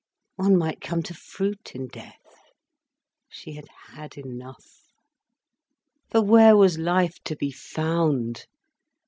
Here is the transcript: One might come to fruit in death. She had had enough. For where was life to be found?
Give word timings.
One 0.35 0.57
might 0.57 0.81
come 0.81 1.03
to 1.03 1.13
fruit 1.13 1.75
in 1.75 1.85
death. 1.87 2.39
She 3.29 3.53
had 3.53 3.67
had 3.91 4.17
enough. 4.17 4.87
For 6.09 6.23
where 6.23 6.57
was 6.57 6.79
life 6.79 7.19
to 7.25 7.35
be 7.35 7.51
found? 7.51 8.47